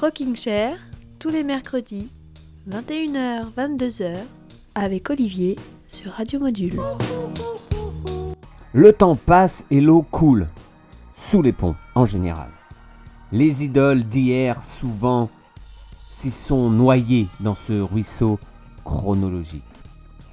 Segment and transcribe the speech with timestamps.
[0.00, 0.78] Rocking Chair,
[1.18, 2.08] tous les mercredis,
[2.70, 4.14] 21h, 22h,
[4.76, 5.56] avec Olivier
[5.88, 6.78] sur Radio Module.
[8.72, 10.46] Le temps passe et l'eau coule,
[11.12, 12.50] sous les ponts en général.
[13.32, 15.30] Les idoles d'hier souvent
[16.12, 18.38] s'y sont noyées dans ce ruisseau
[18.84, 19.64] chronologique.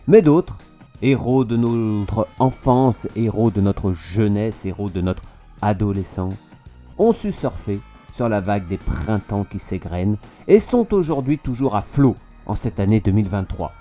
[0.07, 0.59] Mais d'autres,
[1.01, 5.23] héros de notre enfance, héros de notre jeunesse, héros de notre
[5.63, 6.55] adolescence,
[6.99, 7.79] ont su surfer
[8.15, 10.15] sur la vague des printemps qui s'égrènent
[10.47, 13.73] et sont aujourd'hui toujours à flot en cette année 2023.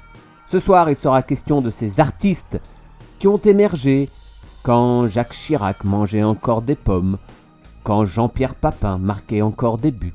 [0.48, 2.60] Ce soir, il sera question de ces artistes
[3.20, 4.08] qui ont émergé
[4.64, 7.18] quand Jacques Chirac mangeait encore des pommes,
[7.84, 10.12] quand Jean-Pierre Papin marquait encore des buts.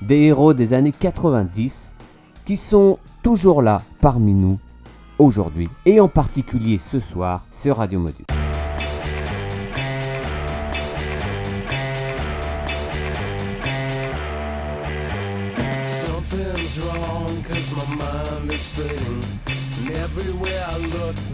[0.00, 1.96] Des héros des années 90
[2.44, 4.60] qui sont toujours là parmi nous
[5.18, 8.33] aujourd'hui et en particulier ce soir sur Radio Module.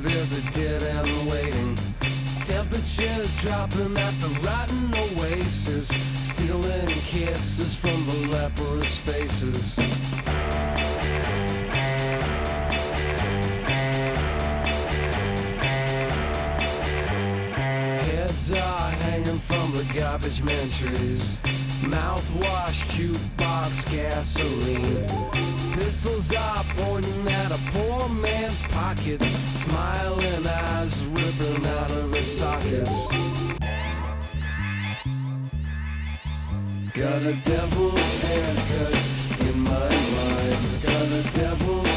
[0.02, 1.76] There's a dead end waiting
[2.44, 9.76] Temperatures dropping at the rotten oasis Stealing kisses from the leprous faces
[18.06, 21.40] Heads are hanging from the garbage man trees.
[21.82, 25.59] Mouthwash, jukebox, gasoline.
[25.72, 29.26] Pistols are pointing at a poor man's pockets.
[29.64, 33.08] Smiling eyes ripping out of his sockets.
[36.92, 38.94] Got a devil's haircut
[39.40, 40.82] in my mind.
[40.82, 41.89] Got a devil's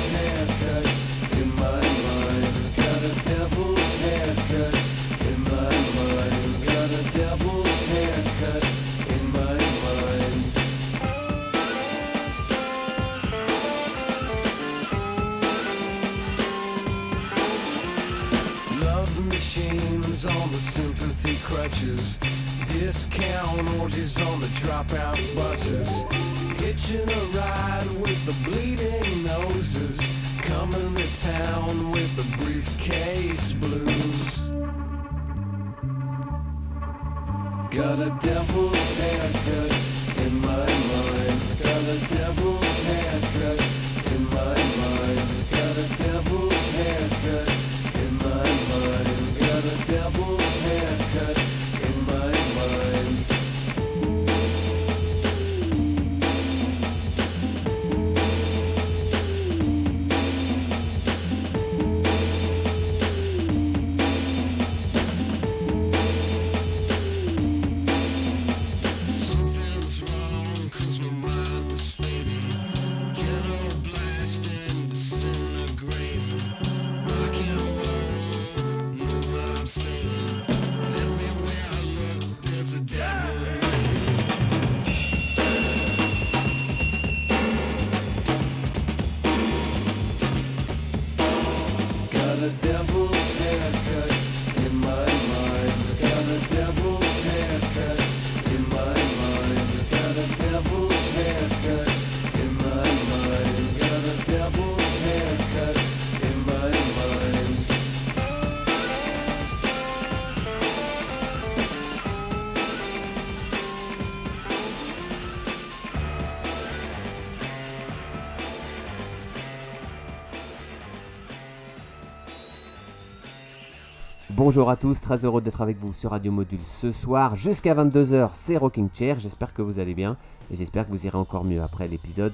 [124.36, 128.32] Bonjour à tous, très heureux d'être avec vous sur Radio Module ce soir jusqu'à 22h,
[128.34, 130.18] c'est Rocking Chair, j'espère que vous allez bien
[130.52, 132.34] et j'espère que vous irez encore mieux après l'épisode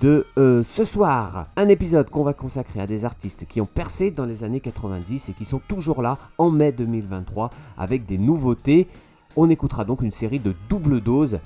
[0.00, 1.48] de euh, ce soir.
[1.56, 5.28] Un épisode qu'on va consacrer à des artistes qui ont percé dans les années 90
[5.28, 8.88] et qui sont toujours là en mai 2023 avec des nouveautés.
[9.36, 11.40] On écoutera donc une série de double doses,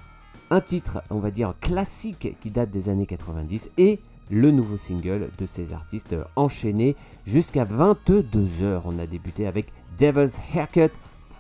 [0.51, 3.99] un titre on va dire classique qui date des années 90 et
[4.31, 6.95] le nouveau single de ces artistes enchaînés
[7.27, 8.83] jusqu'à 22h.
[8.85, 10.91] On a débuté avec Devil's Haircut,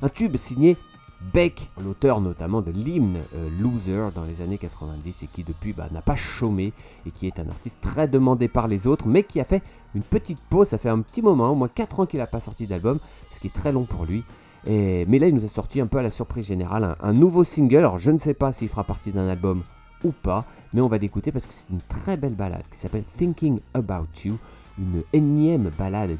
[0.02, 0.76] un tube signé
[1.20, 5.88] Beck, l'auteur notamment de l'hymne euh, Loser dans les années 90 et qui depuis bah,
[5.90, 6.72] n'a pas chômé
[7.06, 9.62] et qui est un artiste très demandé par les autres mais qui a fait
[9.96, 12.38] une petite pause, ça fait un petit moment, au moins 4 ans qu'il n'a pas
[12.38, 13.00] sorti d'album,
[13.30, 14.22] ce qui est très long pour lui.
[14.66, 17.12] Et, mais là il nous a sorti un peu à la surprise générale un, un
[17.12, 19.62] nouveau single, alors je ne sais pas s'il fera partie d'un album
[20.04, 23.04] ou pas, mais on va l'écouter parce que c'est une très belle balade qui s'appelle
[23.16, 24.38] Thinking About You,
[24.78, 26.16] une énième balade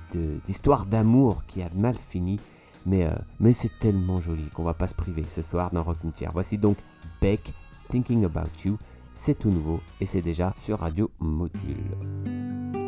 [0.46, 2.38] d'histoire d'amour qui a mal fini.
[2.86, 3.10] Mais, euh,
[3.40, 6.28] mais c'est tellement joli qu'on va pas se priver ce soir d'un Rock Tier.
[6.32, 6.78] Voici donc
[7.20, 7.52] Beck,
[7.90, 8.78] Thinking About You.
[9.14, 12.87] C'est tout nouveau et c'est déjà sur Radio Module.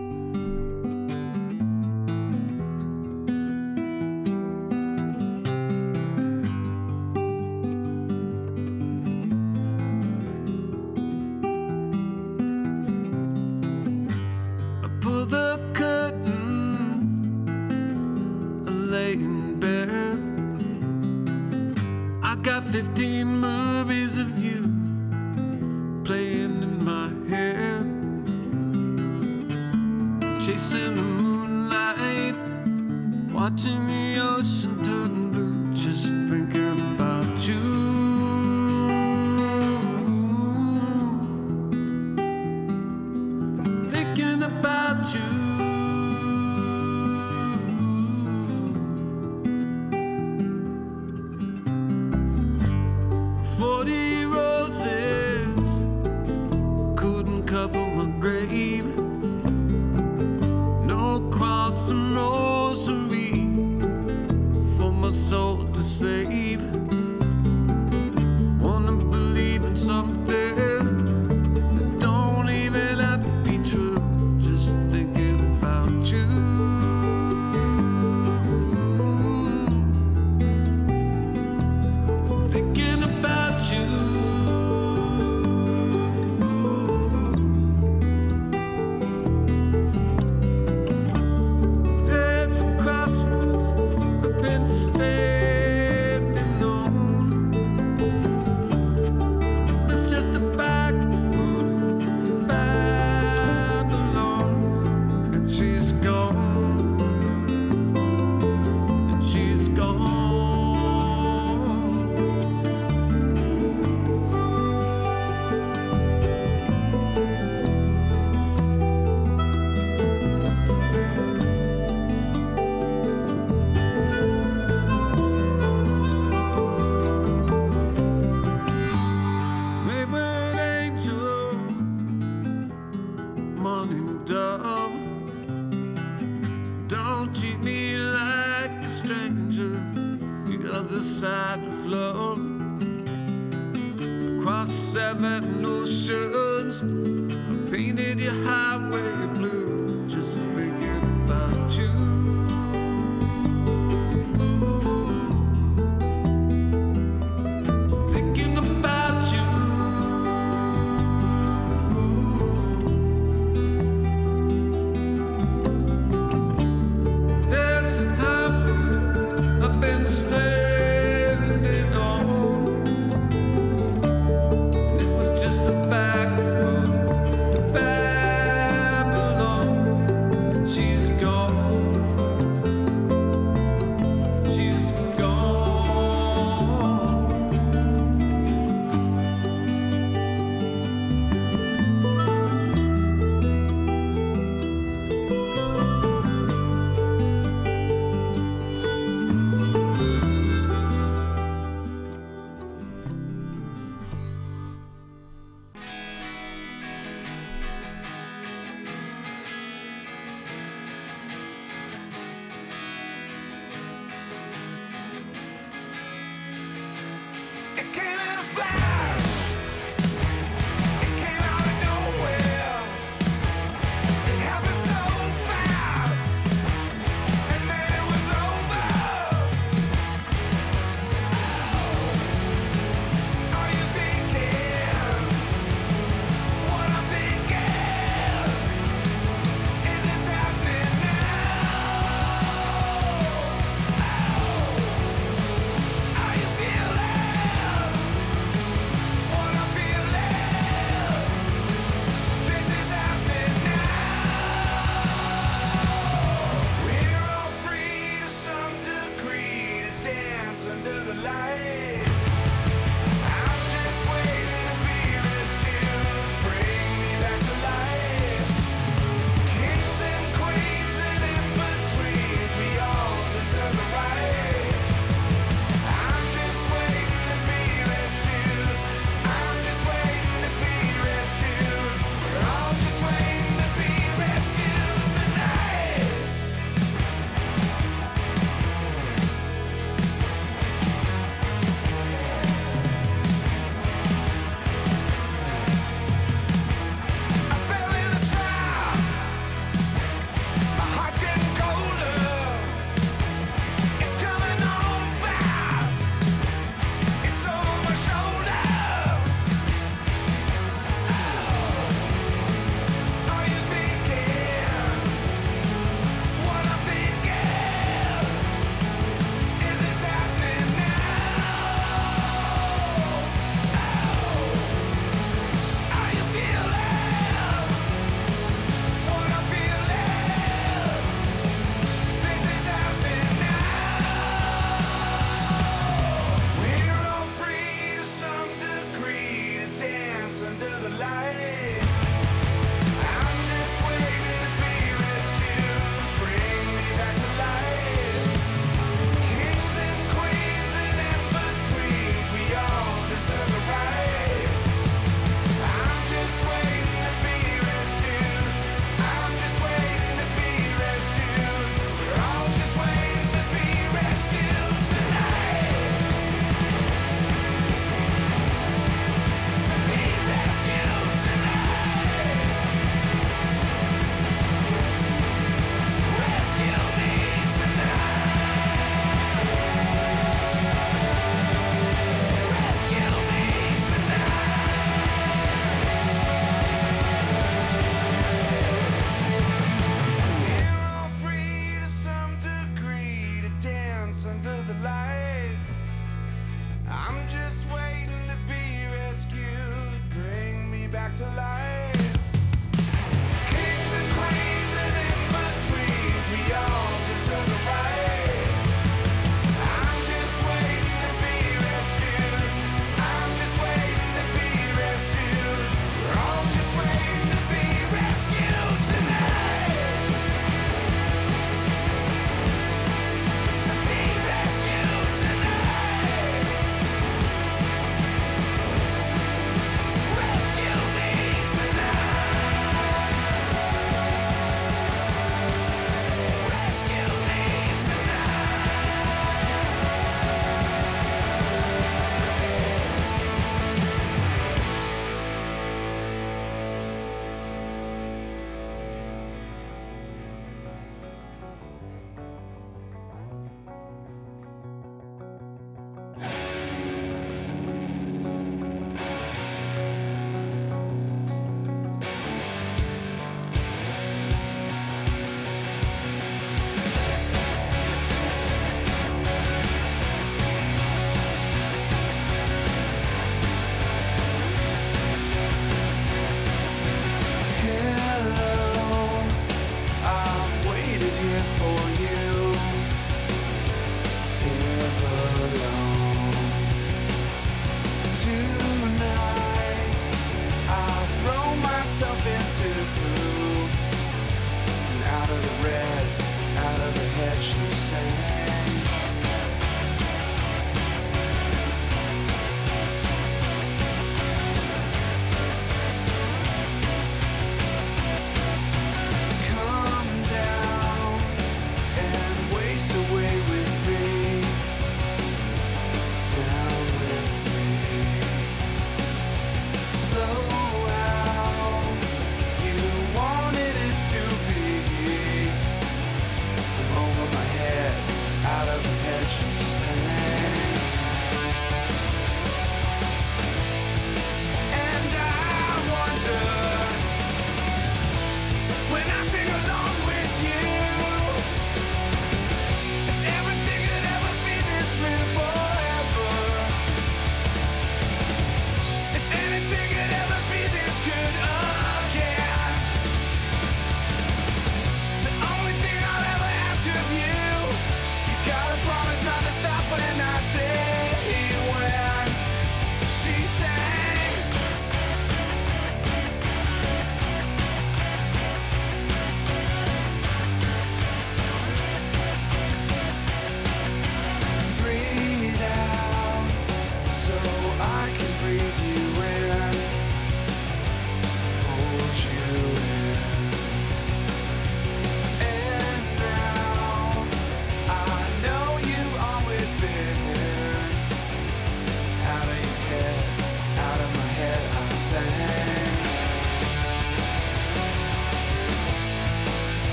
[22.72, 24.60] 15 movies of you
[26.04, 27.84] playing in my head.
[30.40, 32.36] Chasing the moonlight,
[33.32, 34.79] watching the ocean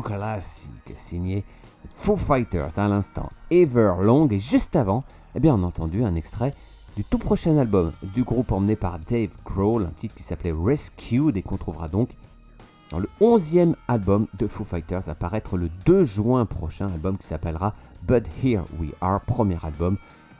[0.00, 1.44] classique signé
[1.94, 6.54] Foo Fighters à l'instant, Everlong, et juste avant, eh bien, on a entendu un extrait
[6.96, 11.36] du tout prochain album du groupe emmené par Dave Grohl, un titre qui s'appelait Rescued
[11.36, 12.10] et qu'on trouvera donc
[12.90, 17.26] dans le 11e album de Foo Fighters à paraître le 2 juin prochain, album qui
[17.26, 17.74] s'appellera
[18.06, 19.96] But Here We Are, premier album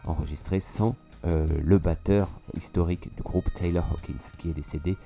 [0.06, 0.94] enregistré sans
[1.24, 4.96] euh, le batteur historique du groupe Taylor Hawkins qui est décédé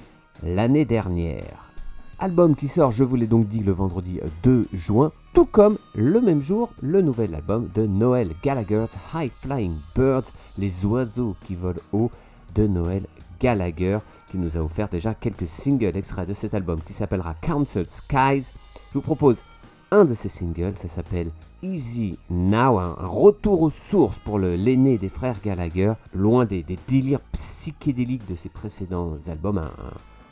[0.42, 1.65] l'année dernière.
[2.18, 6.22] Album qui sort, je vous l'ai donc dit, le vendredi 2 juin, tout comme le
[6.22, 11.80] même jour le nouvel album de Noel Gallagher's High Flying Birds, les oiseaux qui volent
[11.92, 12.10] haut
[12.54, 13.02] de Noel
[13.38, 13.98] Gallagher,
[14.30, 18.54] qui nous a offert déjà quelques singles extraits de cet album qui s'appellera Council Skies.
[18.88, 19.42] Je vous propose
[19.90, 21.30] un de ces singles, ça s'appelle
[21.62, 28.26] Easy Now, un, retour aux sources pour l'aîné des frères Gallagher, loin des, délires psychédéliques
[28.26, 29.68] de ses précédents albums,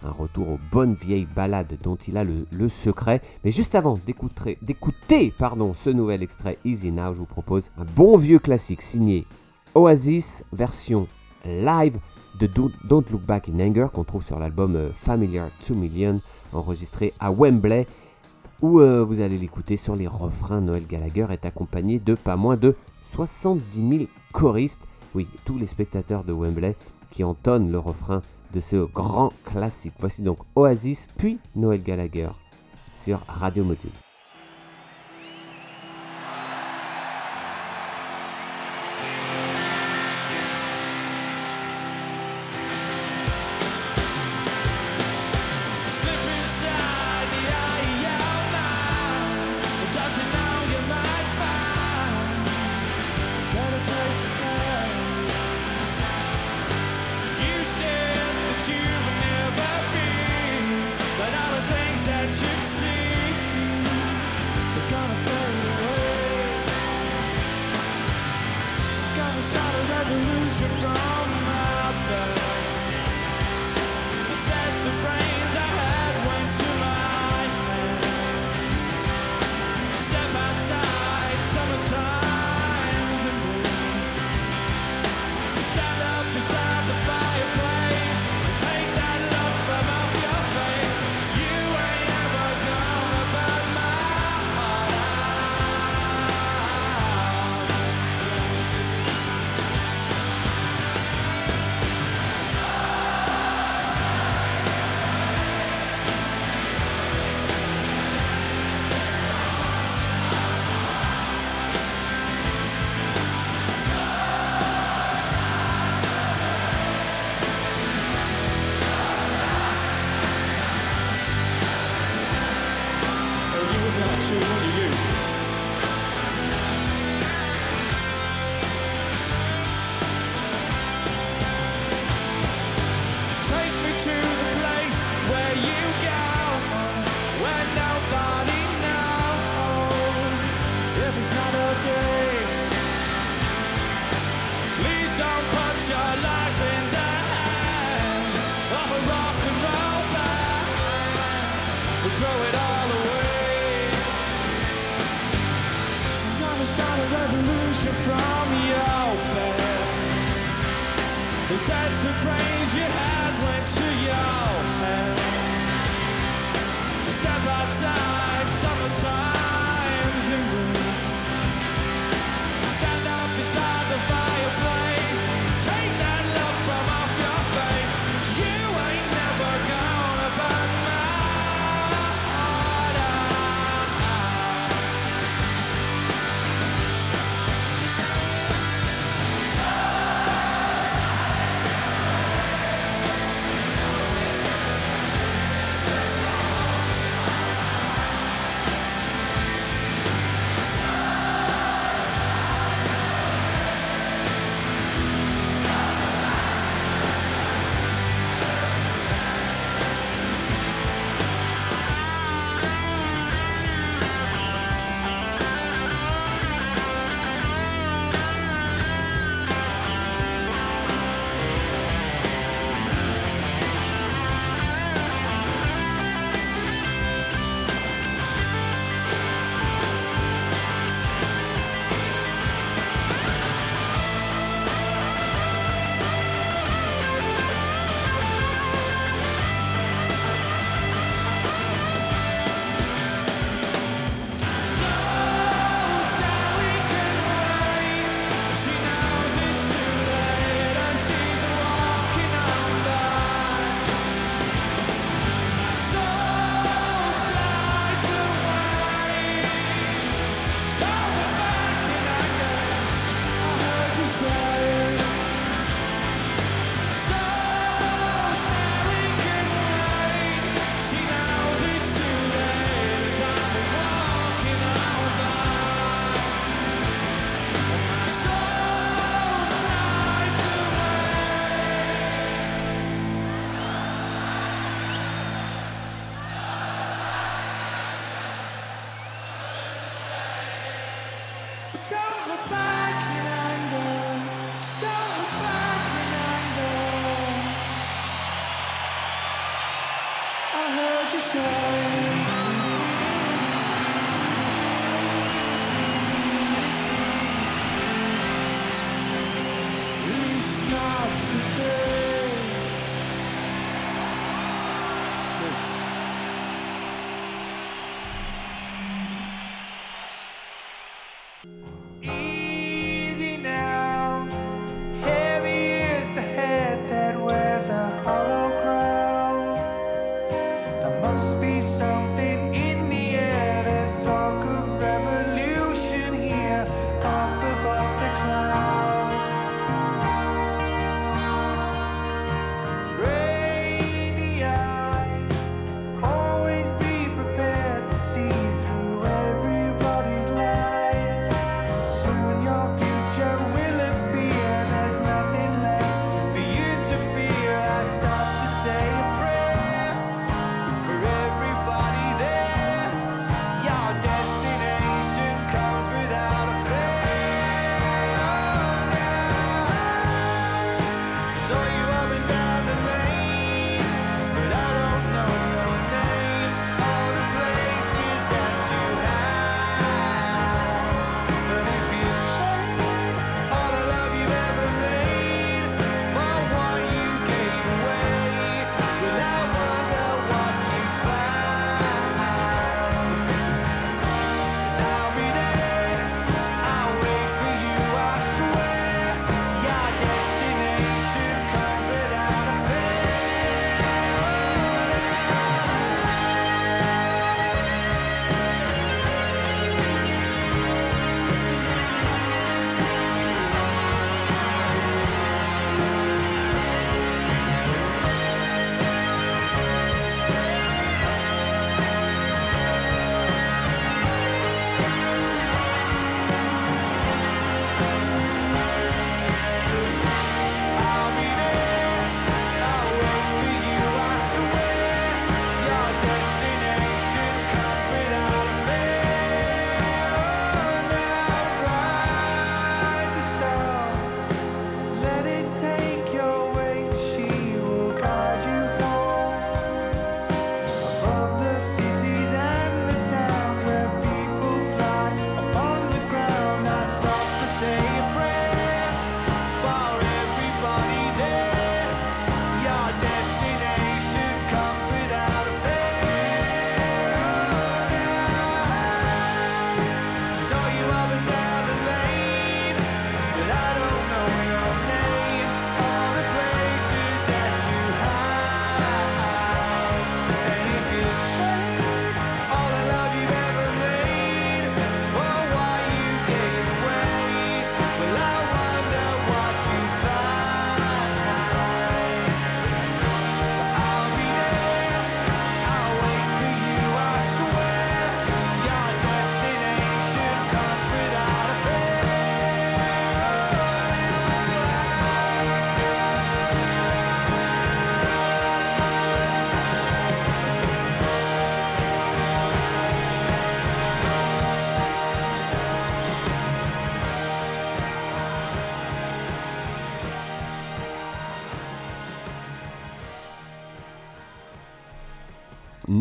[0.05, 3.21] un retour aux bonnes vieilles ballades dont il a le, secret.
[3.45, 8.17] Mais juste avant d'écouter, pardon, ce nouvel extrait Easy Now, je vous propose un bon
[8.17, 9.27] vieux classique signé
[9.75, 11.09] Oasis version
[11.45, 11.99] live
[12.39, 16.21] de Don't Don't Look Back in Anger qu'on trouve sur l'album euh, Familiar 2 Million
[16.53, 17.87] enregistré à Wembley
[18.63, 20.61] où euh, vous allez l'écouter sur les refrains.
[20.61, 24.81] Noël Gallagher est accompagné de pas moins de 70 000 choristes.
[25.15, 26.77] Oui, tous les spectateurs de Wembley
[27.11, 28.23] qui entonnent le refrain
[28.55, 29.95] de ce grand classique.
[29.99, 32.31] Voici donc Oasis, puis Noël Gallagher
[32.95, 34.04] sur Radio Module.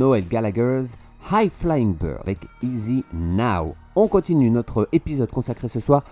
[0.03, 0.97] Noel Gallagher's
[1.31, 3.73] High Flying Bird avec Easy Now.
[3.95, 6.03] On continue notre épisode consacré ce soir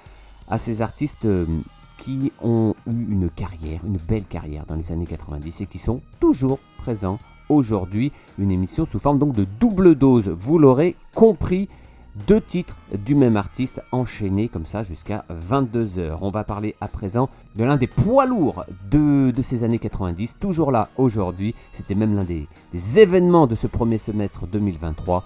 [0.48, 1.46] à ces artistes euh,
[1.98, 6.00] qui ont eu une carrière, une belle carrière dans les années 90 et qui sont
[6.22, 8.14] toujours présents aujourd'hui.
[8.40, 11.68] Une émission sous forme donc de double dose, vous l'aurez compris.
[12.28, 16.18] Deux titres du même artiste enchaînés comme ça jusqu'à 22h.
[16.20, 20.74] On va parler à présent de l'un des poids lourds de, ces années 90, toujours
[20.74, 21.56] là aujourd'hui.
[21.72, 22.50] C'était même l'un des,
[23.00, 25.24] événements de ce premier semestre 2023.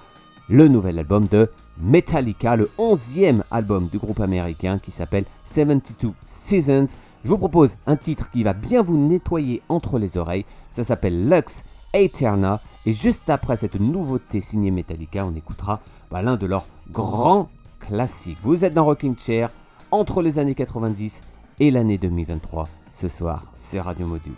[0.47, 6.85] Le nouvel album de Metallica, le 11e album du groupe américain qui s'appelle 72 Seasons.
[7.23, 10.45] Je vous propose un titre qui va bien vous nettoyer entre les oreilles.
[10.69, 11.63] Ça s'appelle Lux
[11.95, 12.61] Eterna.
[12.85, 15.79] Et juste après cette nouveauté signée Metallica, on écoutera
[16.11, 18.37] bah, l'un de leurs grands classiques.
[18.41, 19.49] Vous êtes dans Rocking Chair
[19.91, 21.21] entre les années 90
[21.59, 22.67] et l'année 2023.
[22.93, 24.35] Ce soir, c'est Radio Module.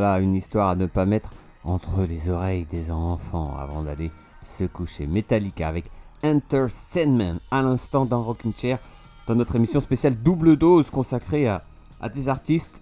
[0.00, 1.34] Voilà, une histoire à ne pas mettre
[1.64, 4.12] entre les oreilles des enfants avant d'aller
[4.44, 5.08] se coucher.
[5.08, 5.90] Metallica avec
[6.22, 8.78] Enter Sandman à l'instant dans Rockin' Chair,
[9.26, 11.64] dans notre émission spéciale double dose consacrée à,
[12.14, 12.80] des artistes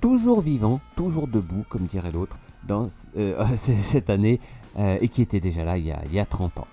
[0.00, 2.86] toujours vivants, toujours debout, comme dirait l'autre, dans
[3.16, 4.38] euh, cette année
[4.78, 6.68] euh, et qui étaient déjà là il y a, il y a 30 ans.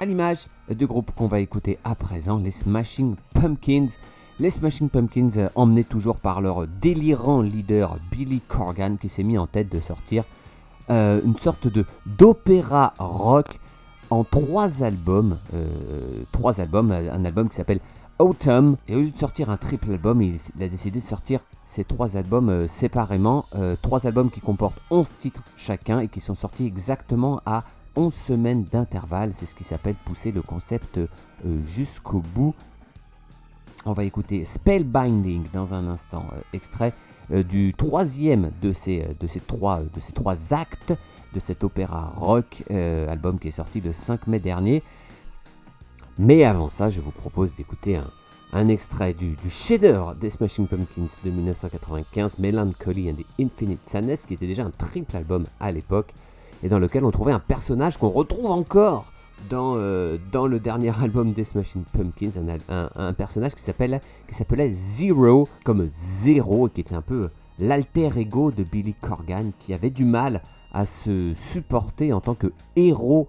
[0.00, 3.98] À l'image du groupe qu'on va écouter à présent, les Smashing Pumpkins.
[4.40, 9.36] Les Smashing Pumpkins, euh, emmenés toujours par leur délirant leader Billy Corgan, qui s'est mis
[9.36, 10.22] en tête de sortir
[10.90, 13.58] euh, une sorte de d'opéra rock
[14.10, 15.38] en trois albums.
[15.54, 17.80] euh, trois albums, un album qui s'appelle
[18.20, 18.76] Autumn.
[18.86, 22.16] Et au lieu de sortir un triple album, il, a décidé de sortir ces trois
[22.16, 23.44] albums séparément.
[23.82, 27.64] Trois albums qui comportent 11 titres chacun et qui sont sortis exactement à
[27.96, 29.30] 11 semaines d'intervalle.
[29.34, 30.98] C'est ce qui s'appelle pousser le concept
[31.60, 32.54] jusqu'au bout.
[33.84, 36.92] On va écouter Spellbinding dans un instant, euh, extrait
[37.32, 39.82] euh, du troisième de ces, euh, de, ces trois,
[40.52, 40.92] actes
[41.32, 44.82] de cet opéra rock, album qui est sorti le 5 mai dernier.
[46.18, 48.00] Mais avant ça, je vous propose d'écouter
[48.52, 49.78] un, extrait du, du
[50.18, 55.14] des Smashing Pumpkins de 1995, Melancholy and the Infinite Sadness, qui était déjà un triple
[55.14, 56.14] album à l'époque,
[56.62, 59.12] et dans lequel on trouvait un personnage qu'on retrouve encore
[59.48, 62.30] dans, euh, dans le dernier album des Smashing Pumpkins,
[62.68, 68.50] un, personnage qui s'appelle qui s'appelait Zero, comme zéro, qui était un peu l'alter ego
[68.50, 73.26] de Billy Corgan, qui avait du mal à se supporter en tant que héros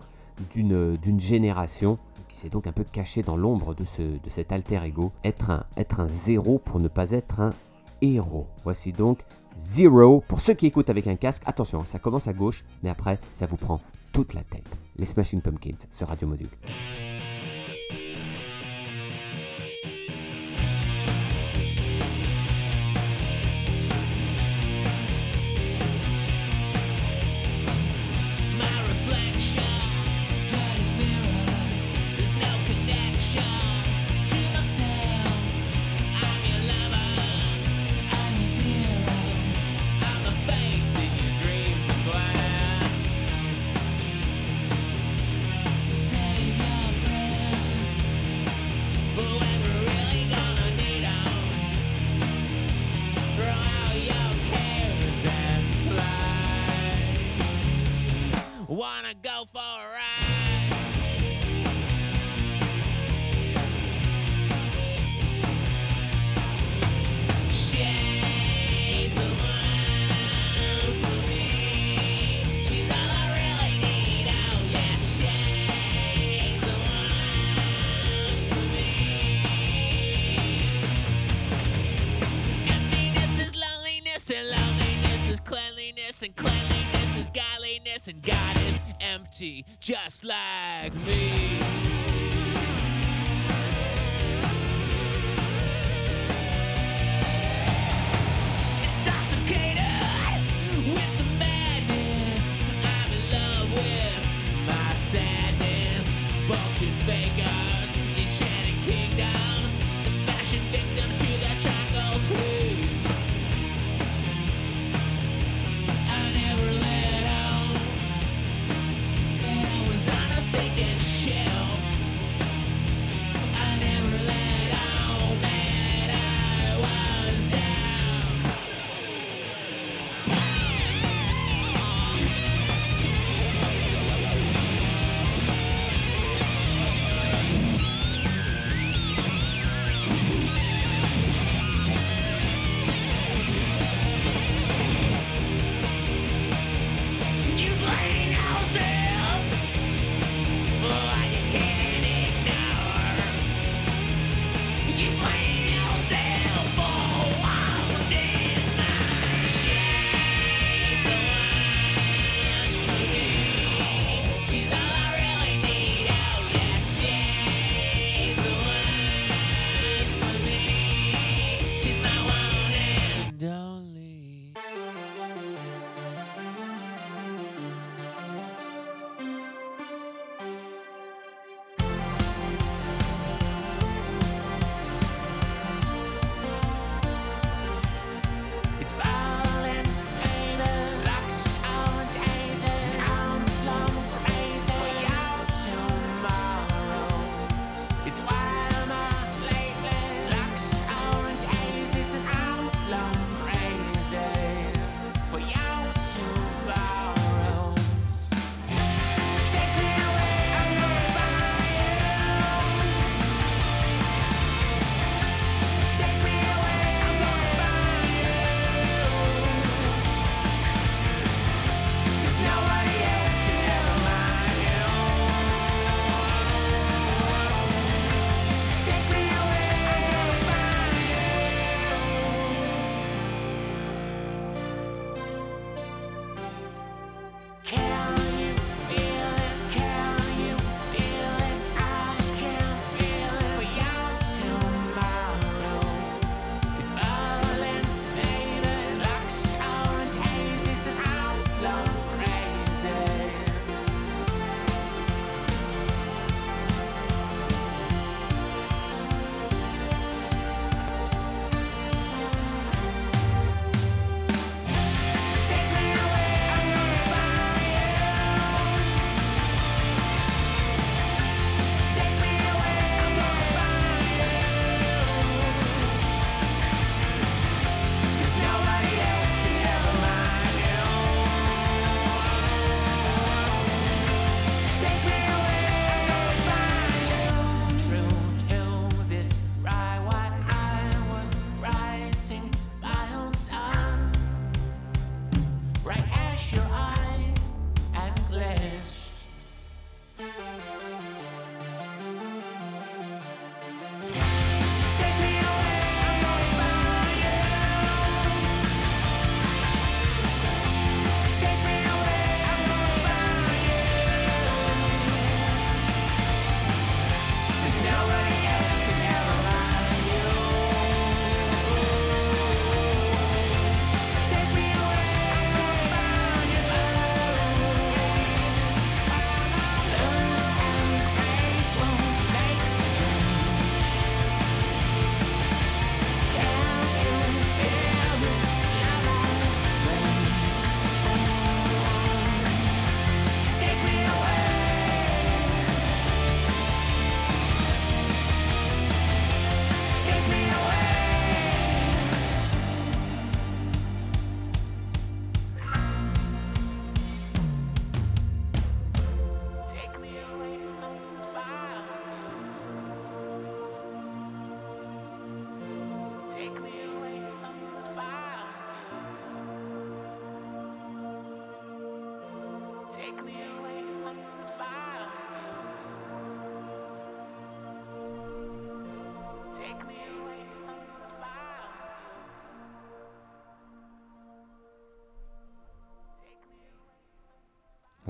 [0.54, 1.98] d'une génération,
[2.28, 5.50] qui s'est donc un peu caché dans l'ombre de, ce, de cet alter ego, être
[5.50, 7.54] un, être un zéro pour ne pas être un
[8.02, 8.48] héros.
[8.64, 9.20] Voici donc
[9.58, 10.24] Zero.
[10.28, 13.46] Pour ceux qui écoutent avec un casque, attention, ça commence à gauche, mais après, ça
[13.46, 13.82] vous prend
[14.14, 14.89] toute la tête.
[15.00, 16.50] Les Smashing Pumpkins sur Radio Module.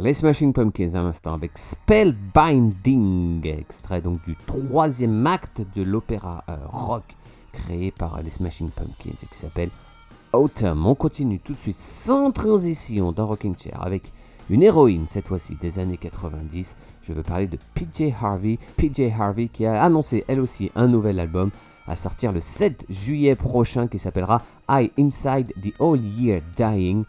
[0.01, 6.55] Les Smashing Pumpkins à l'instant avec Spellbinding, extrait donc du troisième acte de l'opéra euh,
[6.67, 7.03] rock
[7.51, 9.71] créé par les Smashing Pumpkins et qui s'appelle
[10.31, 10.85] Autumn.
[10.85, 14.13] On continue tout de suite sans transition dans Rocking Chair avec
[14.49, 16.77] une héroïne cette fois-ci des années 90.
[17.01, 18.57] Je veux parler de PJ Harvey.
[18.77, 21.51] PJ Harvey qui a annoncé elle aussi un nouvel album
[21.87, 27.03] à sortir le 7 juillet prochain qui s'appellera I Inside the All Year Dying.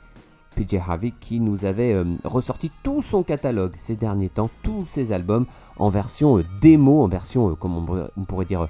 [0.60, 5.12] PJ Harvey qui nous avait euh, ressorti tout son catalogue ces derniers temps, tous ses
[5.12, 5.46] albums
[5.78, 8.68] en version euh, démo, en version, euh, comme on, on pourrait dire,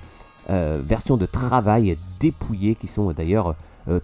[0.48, 3.54] version de travail dépouillée, qui sont d'ailleurs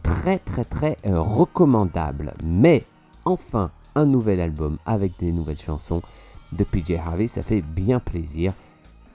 [0.05, 2.35] très très très recommandables.
[2.45, 2.85] Mais
[3.25, 6.03] enfin, un nouvel album avec des nouvelles chansons
[6.53, 8.53] de PJ Harvey, ça fait bien plaisir.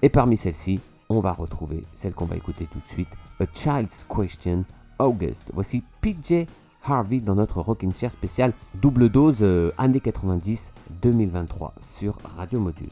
[0.01, 3.09] Et parmi celles-ci, on va retrouver celle qu'on va écouter tout de suite,
[3.39, 4.65] A Child's Question,
[4.99, 5.51] August.
[5.53, 6.47] Voici PJ
[6.83, 12.89] Harvey dans notre Rocking Chair spécial double dose euh, années 90-2023 sur Radio Module.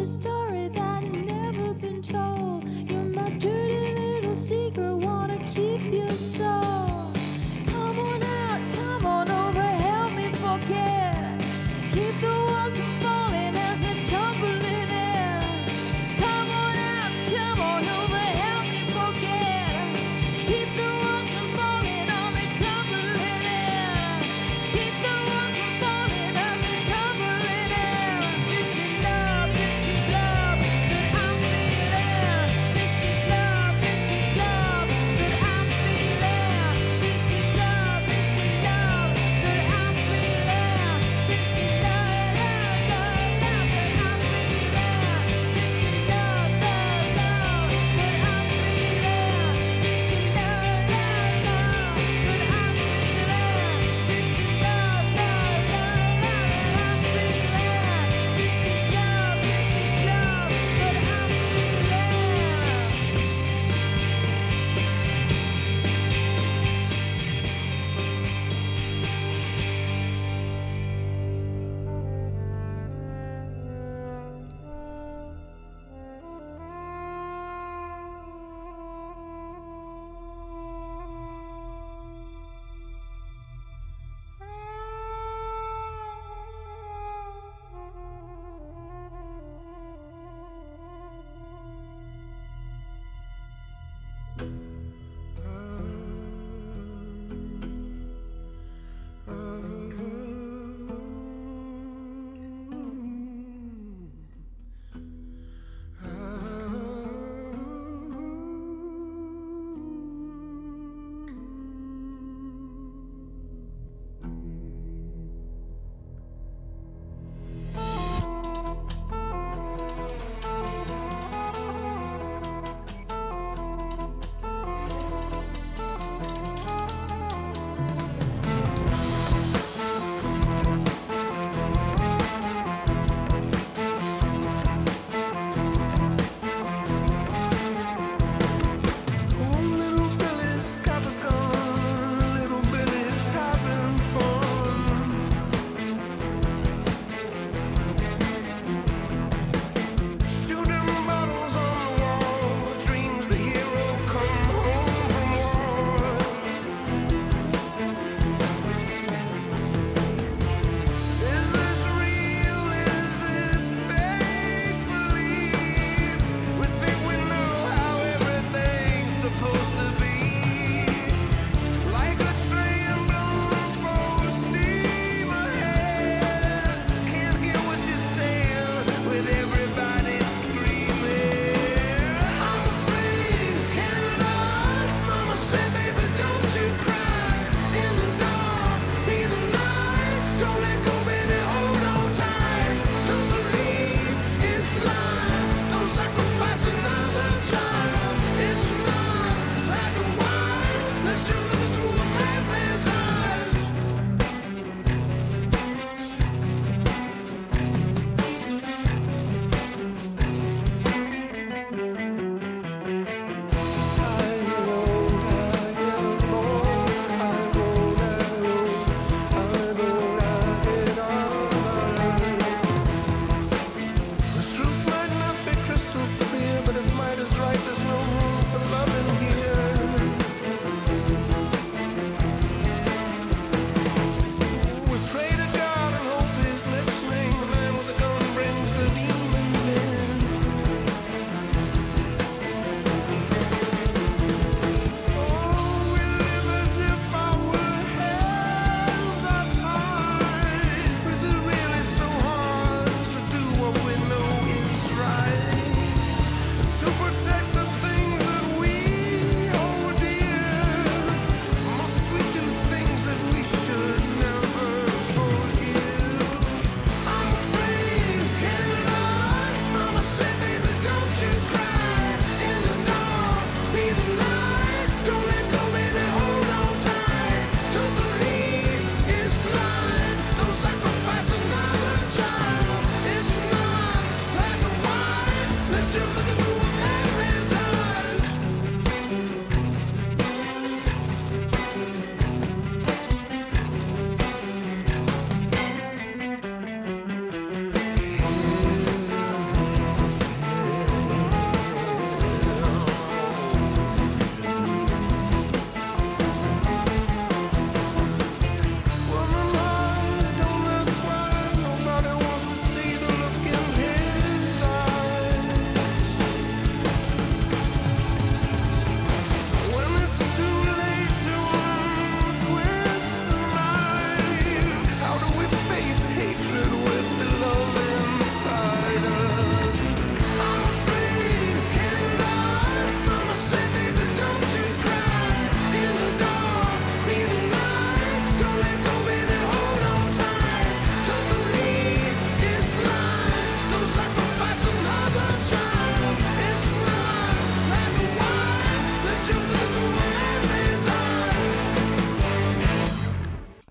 [0.00, 2.66] a story that never been told.
[2.88, 4.99] You're my dirty little secret.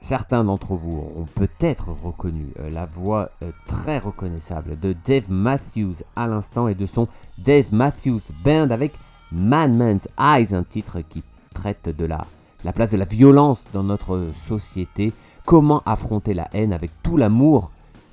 [0.10, 5.98] Certains d'entre vous auront peut-être reconnu euh, la voix euh, très reconnaissable de Dave Matthews
[6.16, 7.08] à l'instant et de son
[7.38, 8.94] Dave Matthews Band avec
[9.32, 11.22] Madman's Eyes, un titre qui
[11.54, 12.26] traite de la,
[12.64, 15.14] la place de la violence dans notre société,
[15.46, 17.70] comment affronter la haine avec tout l'amour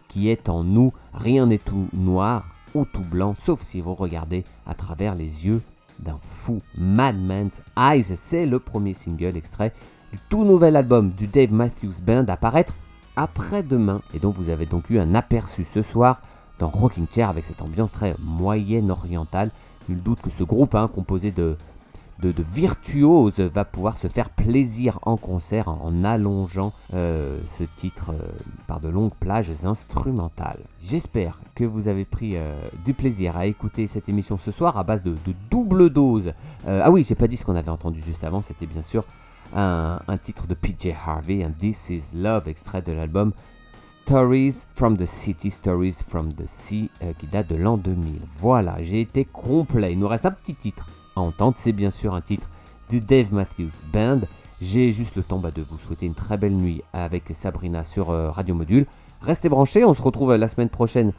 [0.08, 0.92] qui est en nous?
[1.14, 5.62] Rien n'est tout noir ou tout blanc, sauf si vous regardez à travers les yeux
[5.98, 6.60] d'un fou.
[6.76, 9.72] Madman's Eyes, c'est le premier single extrait
[10.12, 12.38] du tout nouvel album du Dave Matthews Band à
[13.16, 16.20] après-demain et dont vous avez donc eu un aperçu ce soir
[16.58, 19.50] dans Rocking Chair avec cette ambiance très moyenne orientale.
[19.88, 21.56] Nul doute que ce groupe hein, composé de,
[22.20, 28.28] de, virtuoses va pouvoir se faire plaisir en concert en, allongeant euh, ce titre euh,
[28.66, 30.60] par de longues plages instrumentales.
[30.80, 32.54] J'espère que vous avez pris euh,
[32.84, 36.32] du plaisir à écouter cette émission ce soir à base de, de double dose.
[36.66, 39.04] Ah oui, j'ai pas dit ce qu'on avait entendu juste avant, c'était bien sûr
[39.54, 43.32] un, titre de PJ Harvey, un This Is Love, extrait de l'album
[43.78, 48.20] Stories from the City, Stories from the Sea, euh, qui date de l'an 2000.
[48.38, 49.92] Voilà, j'ai été complet.
[49.92, 51.54] Il nous reste un petit titre à entendre.
[51.58, 52.48] C'est bien sûr un titre
[52.88, 54.20] du Dave Matthews Band.
[54.60, 58.10] J'ai juste le temps bah, de vous souhaiter une très belle nuit avec Sabrina sur
[58.10, 58.86] euh, Radio Module.
[59.20, 61.12] Restez branchés, on se retrouve la semaine prochaine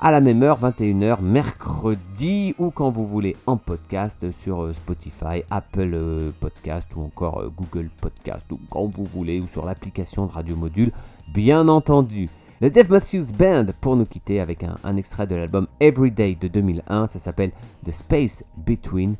[0.00, 5.42] à la même heure, 21h, mercredi, ou quand vous voulez en podcast sur euh, Spotify,
[5.50, 10.26] Apple euh, Podcast ou encore euh, Google Podcast, ou quand vous voulez, ou sur l'application
[10.26, 10.92] de Radio Module,
[11.32, 12.28] bien entendu.
[12.60, 17.08] Le Dave Matthews Band pour nous quitter avec un, extrait de l'album Everyday de 2001,
[17.08, 17.52] ça s'appelle
[17.84, 19.16] The Space Between.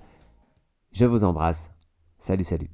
[0.93, 1.70] Je vous embrasse.
[2.18, 2.70] Salut, salut.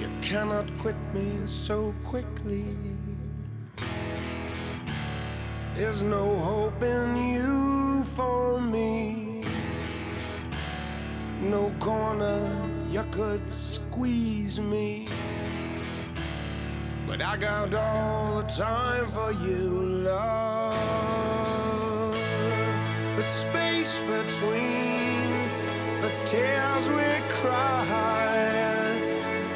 [0.00, 2.64] You cannot quit me so quickly.
[5.76, 9.44] There's no hope in you for me.
[11.38, 12.50] No corner
[12.88, 15.10] you could squeeze me.
[17.06, 19.68] But I got all the time for you,
[20.08, 21.26] love.
[23.16, 25.30] The space between
[26.00, 28.96] the tears we cry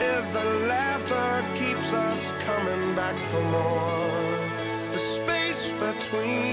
[0.02, 3.79] is the laughter keeps us coming back for more.
[6.10, 6.49] The space between